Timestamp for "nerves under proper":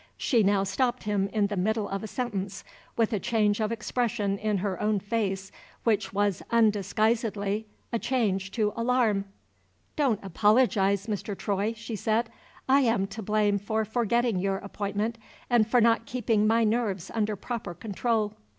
16.63-17.75